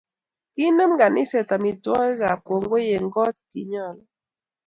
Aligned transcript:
Kinem 0.53 0.91
kaniset 0.99 1.49
amitwokik 1.55 2.21
ab 2.31 2.39
kongoi 2.47 2.87
eng 2.95 3.09
kot 3.15 3.35
chinyalu 3.49 4.03